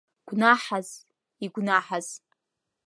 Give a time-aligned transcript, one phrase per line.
[0.27, 0.87] Гәнаҳаз,
[1.45, 2.07] игәнаҳаз…